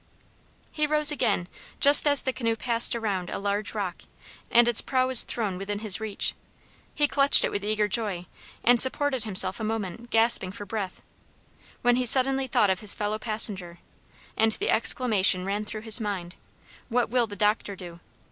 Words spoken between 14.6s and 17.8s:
exclamation ran through his mind, "What will the doctor